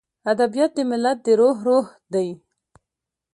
[0.31, 2.29] ادبیات د ملت د روح روح دی.